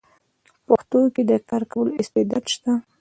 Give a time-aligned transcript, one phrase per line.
[0.67, 2.71] پښتو کې د کار کولو استعداد شته: